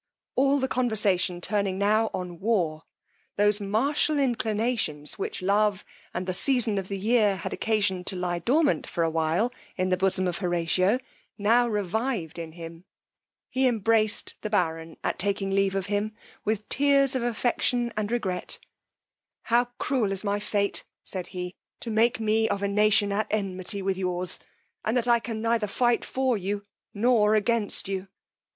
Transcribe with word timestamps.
All 0.35 0.57
the 0.57 0.67
conversation 0.67 1.41
turning 1.41 1.77
now 1.77 2.09
on 2.11 2.39
war, 2.39 2.85
those 3.37 3.61
martial 3.61 4.17
inclinations, 4.17 5.19
which 5.19 5.43
love 5.43 5.85
and 6.11 6.25
the 6.25 6.33
season 6.33 6.79
of 6.79 6.87
the 6.87 6.97
year 6.97 7.35
had 7.35 7.53
occasioned 7.53 8.07
to 8.07 8.15
lye 8.15 8.39
dormant 8.39 8.87
for 8.87 9.03
a 9.03 9.11
while 9.11 9.53
in 9.77 9.89
the 9.89 9.97
bosom 9.97 10.27
of 10.27 10.39
Horatio, 10.39 10.97
now 11.37 11.67
revived 11.67 12.39
in 12.39 12.53
him: 12.53 12.83
he 13.47 13.67
embraced 13.67 14.33
the 14.41 14.49
baron 14.49 14.97
at 15.03 15.19
taking 15.19 15.51
leave 15.51 15.75
of 15.75 15.85
him 15.85 16.15
with 16.43 16.67
tears 16.67 17.13
of 17.13 17.21
affection 17.21 17.93
and 17.95 18.11
regret: 18.11 18.57
how 19.43 19.65
cruel 19.77 20.11
is 20.11 20.23
my 20.23 20.39
fate, 20.39 20.83
said 21.03 21.27
he, 21.27 21.53
to 21.79 21.91
make 21.91 22.19
me 22.19 22.49
of 22.49 22.63
a 22.63 22.67
nation 22.67 23.11
at 23.11 23.27
enmity 23.29 23.83
with 23.83 23.99
yours, 23.99 24.39
and 24.83 24.97
that 24.97 25.07
I 25.07 25.19
can 25.19 25.41
neither 25.43 25.67
fight 25.67 26.03
for 26.03 26.39
you 26.39 26.63
nor 26.91 27.35
against 27.35 27.87
you! 27.87 28.07